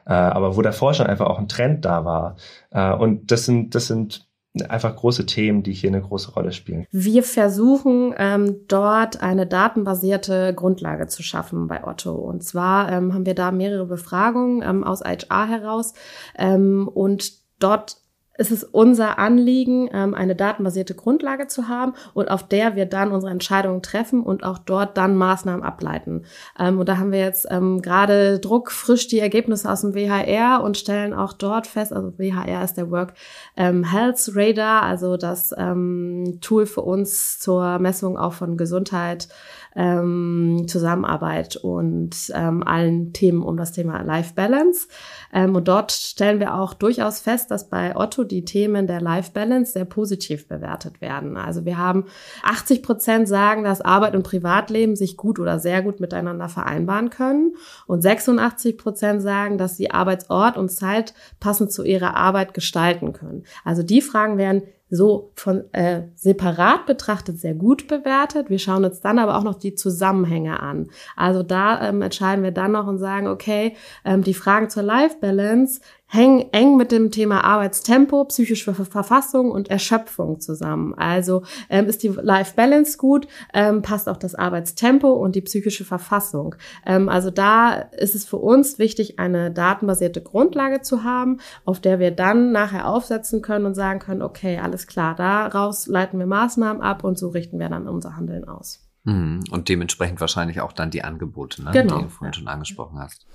Äh, 0.05 0.13
aber 0.13 0.55
wo 0.55 0.61
davor 0.61 0.93
schon 0.93 1.07
einfach 1.07 1.27
auch 1.27 1.39
ein 1.39 1.47
Trend 1.49 1.85
da 1.85 2.05
war. 2.05 2.37
Äh, 2.71 2.93
und 2.93 3.31
das 3.31 3.45
sind, 3.45 3.75
das 3.75 3.87
sind 3.87 4.27
einfach 4.67 4.95
große 4.95 5.25
Themen, 5.25 5.63
die 5.63 5.73
hier 5.73 5.89
eine 5.89 6.01
große 6.01 6.31
Rolle 6.31 6.51
spielen. 6.51 6.85
Wir 6.91 7.23
versuchen 7.23 8.13
ähm, 8.17 8.67
dort 8.67 9.21
eine 9.21 9.47
datenbasierte 9.47 10.53
Grundlage 10.53 11.07
zu 11.07 11.23
schaffen 11.23 11.67
bei 11.67 11.85
Otto. 11.85 12.13
Und 12.13 12.43
zwar 12.43 12.91
ähm, 12.91 13.13
haben 13.13 13.25
wir 13.25 13.35
da 13.35 13.51
mehrere 13.51 13.85
Befragungen 13.85 14.61
ähm, 14.61 14.83
aus 14.83 15.01
HR 15.01 15.47
heraus 15.47 15.93
ähm, 16.37 16.89
und 16.93 17.33
dort 17.59 18.00
ist 18.37 18.51
es 18.51 18.63
unser 18.63 19.19
Anliegen, 19.19 19.89
ähm, 19.93 20.13
eine 20.13 20.35
datenbasierte 20.35 20.95
Grundlage 20.95 21.47
zu 21.47 21.67
haben 21.67 21.93
und 22.13 22.31
auf 22.31 22.47
der 22.47 22.75
wir 22.75 22.85
dann 22.85 23.11
unsere 23.11 23.31
Entscheidungen 23.31 23.81
treffen 23.81 24.23
und 24.23 24.43
auch 24.43 24.57
dort 24.57 24.97
dann 24.97 25.15
Maßnahmen 25.15 25.63
ableiten. 25.63 26.23
Ähm, 26.57 26.79
und 26.79 26.87
da 26.87 26.97
haben 26.97 27.11
wir 27.11 27.19
jetzt 27.19 27.45
ähm, 27.49 27.81
gerade 27.81 28.39
druckfrisch 28.39 29.07
die 29.07 29.19
Ergebnisse 29.19 29.69
aus 29.69 29.81
dem 29.81 29.93
WHR 29.93 30.63
und 30.63 30.77
stellen 30.77 31.13
auch 31.13 31.33
dort 31.33 31.67
fest, 31.67 31.91
also 31.93 32.17
WHR 32.17 32.63
ist 32.63 32.77
der 32.77 32.89
Work 32.89 33.13
Health 33.55 34.31
Radar, 34.33 34.83
also 34.83 35.17
das 35.17 35.49
Tool 35.49 36.65
für 36.65 36.81
uns 36.81 37.39
zur 37.39 37.79
Messung 37.79 38.17
auch 38.17 38.33
von 38.33 38.57
Gesundheit 38.57 39.27
Zusammenarbeit 39.73 41.55
und 41.57 42.31
allen 42.33 43.13
Themen 43.13 43.43
um 43.43 43.57
das 43.57 43.71
Thema 43.71 44.01
Life 44.01 44.33
Balance. 44.35 44.87
Und 45.31 45.67
dort 45.67 45.91
stellen 45.91 46.39
wir 46.39 46.55
auch 46.55 46.73
durchaus 46.73 47.21
fest, 47.21 47.51
dass 47.51 47.69
bei 47.69 47.95
Otto 47.95 48.20
die 48.23 48.45
Themen 48.45 48.87
der 48.87 49.01
Life 49.01 49.31
Balance 49.33 49.73
sehr 49.73 49.85
positiv 49.85 50.47
bewertet 50.47 51.01
werden. 51.01 51.37
Also 51.37 51.65
wir 51.65 51.77
haben 51.77 52.05
80 52.43 52.83
Prozent 52.83 53.27
sagen, 53.27 53.63
dass 53.63 53.81
Arbeit 53.81 54.15
und 54.15 54.23
Privatleben 54.23 54.95
sich 54.95 55.17
gut 55.17 55.39
oder 55.39 55.59
sehr 55.59 55.81
gut 55.81 55.99
miteinander 55.99 56.49
vereinbaren 56.49 57.09
können. 57.09 57.55
Und 57.87 58.01
86 58.01 58.77
Prozent 58.77 59.21
sagen, 59.21 59.57
dass 59.57 59.77
sie 59.77 59.91
Arbeitsort 59.91 60.57
und 60.57 60.69
Zeit 60.69 61.13
passend 61.39 61.71
zu 61.71 61.83
ihrer 61.83 62.15
Arbeit 62.15 62.53
gestalten 62.53 63.13
können. 63.13 63.43
Also 63.63 63.83
die 63.83 64.01
Fragen 64.01 64.37
werden 64.37 64.63
so 64.91 65.31
von 65.35 65.73
äh, 65.73 66.03
separat 66.15 66.85
betrachtet 66.85 67.39
sehr 67.39 67.55
gut 67.55 67.87
bewertet. 67.87 68.49
Wir 68.49 68.59
schauen 68.59 68.83
uns 68.83 68.99
dann 68.99 69.19
aber 69.19 69.37
auch 69.37 69.43
noch 69.43 69.55
die 69.55 69.73
Zusammenhänge 69.73 70.59
an. 70.59 70.89
Also 71.15 71.43
da 71.43 71.87
ähm, 71.87 72.01
entscheiden 72.01 72.43
wir 72.43 72.51
dann 72.51 72.73
noch 72.73 72.87
und 72.87 72.97
sagen, 72.97 73.27
okay, 73.27 73.75
ähm, 74.03 74.21
die 74.21 74.33
Fragen 74.33 74.69
zur 74.69 74.83
Life 74.83 75.15
Balance 75.21 75.79
hängen 76.13 76.45
eng 76.51 76.75
mit 76.75 76.91
dem 76.91 77.09
Thema 77.09 77.45
Arbeitstempo, 77.45 78.25
psychische 78.25 78.73
Verfassung 78.73 79.49
und 79.49 79.69
Erschöpfung 79.69 80.41
zusammen. 80.41 80.93
Also 80.93 81.43
ähm, 81.69 81.85
ist 81.85 82.03
die 82.03 82.09
Life 82.09 82.53
Balance 82.57 82.97
gut, 82.97 83.29
ähm, 83.53 83.81
passt 83.81 84.09
auch 84.09 84.17
das 84.17 84.35
Arbeitstempo 84.35 85.09
und 85.09 85.35
die 85.35 85.41
psychische 85.41 85.85
Verfassung. 85.85 86.55
Ähm, 86.85 87.07
also 87.07 87.31
da 87.31 87.71
ist 87.97 88.13
es 88.13 88.25
für 88.25 88.37
uns 88.37 88.77
wichtig, 88.77 89.19
eine 89.19 89.51
datenbasierte 89.51 90.21
Grundlage 90.21 90.81
zu 90.81 91.05
haben, 91.05 91.39
auf 91.63 91.79
der 91.79 91.99
wir 91.99 92.11
dann 92.11 92.51
nachher 92.51 92.89
aufsetzen 92.89 93.41
können 93.41 93.65
und 93.65 93.75
sagen 93.75 93.99
können, 93.99 94.21
okay, 94.21 94.59
alles 94.59 94.80
klar, 94.87 95.15
daraus 95.15 95.87
leiten 95.87 96.19
wir 96.19 96.25
Maßnahmen 96.25 96.81
ab 96.81 97.03
und 97.03 97.17
so 97.17 97.29
richten 97.29 97.59
wir 97.59 97.69
dann 97.69 97.87
unser 97.87 98.15
Handeln 98.15 98.47
aus. 98.47 98.87
Mhm. 99.03 99.43
Und 99.51 99.69
dementsprechend 99.69 100.21
wahrscheinlich 100.21 100.61
auch 100.61 100.73
dann 100.73 100.91
die 100.91 101.03
Angebote, 101.03 101.63
ne, 101.63 101.71
genau. 101.71 101.97
die 101.97 102.03
du 102.03 102.09
vorhin 102.09 102.33
ja. 102.33 102.39
schon 102.39 102.47
angesprochen 102.47 102.99
hast. 102.99 103.25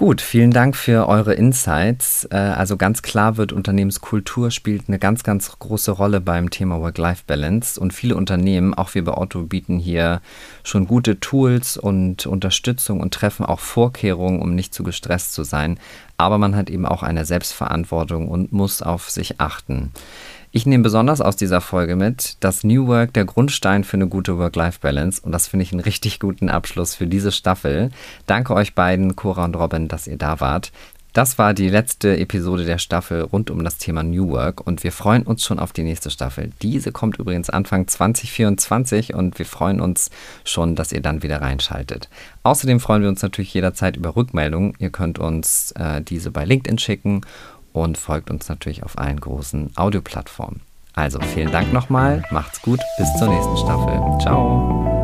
Gut, 0.00 0.20
vielen 0.20 0.52
Dank 0.52 0.76
für 0.76 1.08
eure 1.08 1.34
Insights. 1.34 2.24
Äh, 2.30 2.36
also 2.36 2.76
ganz 2.76 3.02
klar 3.02 3.36
wird, 3.36 3.52
Unternehmenskultur 3.52 4.52
spielt 4.52 4.84
eine 4.86 5.00
ganz, 5.00 5.24
ganz 5.24 5.58
große 5.58 5.90
Rolle 5.90 6.20
beim 6.20 6.50
Thema 6.50 6.80
Work-Life-Balance. 6.80 7.80
Und 7.80 7.92
viele 7.92 8.14
Unternehmen, 8.14 8.74
auch 8.74 8.94
wir 8.94 9.02
bei 9.02 9.16
Otto, 9.16 9.42
bieten 9.42 9.80
hier 9.80 10.20
schon 10.62 10.86
gute 10.86 11.18
Tools 11.18 11.76
und 11.76 12.26
Unterstützung 12.26 13.00
und 13.00 13.12
treffen 13.12 13.44
auch 13.44 13.58
Vorkehrungen, 13.58 14.40
um 14.40 14.54
nicht 14.54 14.72
zu 14.72 14.84
gestresst 14.84 15.32
zu 15.32 15.42
sein. 15.42 15.80
Aber 16.16 16.38
man 16.38 16.54
hat 16.54 16.70
eben 16.70 16.86
auch 16.86 17.02
eine 17.02 17.24
Selbstverantwortung 17.24 18.28
und 18.28 18.52
muss 18.52 18.82
auf 18.82 19.10
sich 19.10 19.40
achten. 19.40 19.90
Ich 20.50 20.64
nehme 20.64 20.82
besonders 20.82 21.20
aus 21.20 21.36
dieser 21.36 21.60
Folge 21.60 21.94
mit, 21.94 22.38
dass 22.40 22.64
New 22.64 22.86
Work 22.86 23.12
der 23.12 23.26
Grundstein 23.26 23.84
für 23.84 23.98
eine 23.98 24.08
gute 24.08 24.38
Work-Life-Balance 24.38 25.20
und 25.22 25.32
das 25.32 25.46
finde 25.46 25.64
ich 25.64 25.72
einen 25.72 25.82
richtig 25.82 26.20
guten 26.20 26.48
Abschluss 26.48 26.94
für 26.94 27.06
diese 27.06 27.32
Staffel. 27.32 27.90
Danke 28.26 28.54
euch 28.54 28.74
beiden, 28.74 29.14
Cora 29.14 29.44
und 29.44 29.56
Robin, 29.56 29.88
dass 29.88 30.06
ihr 30.06 30.16
da 30.16 30.40
wart. 30.40 30.72
Das 31.12 31.36
war 31.36 31.52
die 31.52 31.68
letzte 31.68 32.16
Episode 32.16 32.64
der 32.64 32.78
Staffel 32.78 33.22
rund 33.22 33.50
um 33.50 33.62
das 33.62 33.76
Thema 33.76 34.02
New 34.02 34.30
Work 34.30 34.66
und 34.66 34.84
wir 34.84 34.92
freuen 34.92 35.24
uns 35.24 35.44
schon 35.44 35.58
auf 35.58 35.72
die 35.72 35.82
nächste 35.82 36.10
Staffel. 36.10 36.52
Diese 36.62 36.92
kommt 36.92 37.18
übrigens 37.18 37.50
Anfang 37.50 37.86
2024 37.86 39.14
und 39.14 39.38
wir 39.38 39.46
freuen 39.46 39.80
uns 39.80 40.10
schon, 40.44 40.76
dass 40.76 40.92
ihr 40.92 41.02
dann 41.02 41.22
wieder 41.22 41.42
reinschaltet. 41.42 42.08
Außerdem 42.42 42.80
freuen 42.80 43.02
wir 43.02 43.08
uns 43.10 43.20
natürlich 43.20 43.52
jederzeit 43.52 43.96
über 43.96 44.16
Rückmeldungen. 44.16 44.74
Ihr 44.78 44.90
könnt 44.90 45.18
uns 45.18 45.72
äh, 45.72 46.00
diese 46.00 46.30
bei 46.30 46.44
LinkedIn 46.44 46.78
schicken 46.78 47.22
und 47.72 47.98
folgt 47.98 48.30
uns 48.30 48.48
natürlich 48.48 48.82
auf 48.82 48.98
allen 48.98 49.20
großen 49.20 49.72
Audioplattformen. 49.76 50.60
Also 50.94 51.20
vielen 51.20 51.52
Dank 51.52 51.72
nochmal, 51.72 52.24
macht's 52.30 52.60
gut, 52.62 52.80
bis 52.98 53.12
zur 53.18 53.28
nächsten 53.28 53.56
Staffel. 53.56 54.18
Ciao. 54.20 54.97